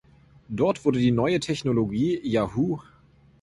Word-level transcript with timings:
Dort 0.49 0.83
wurde 0.83 0.97
die 0.97 1.11
neue 1.11 1.39
Technologie 1.39 2.19
"Yahoo! 2.27 2.79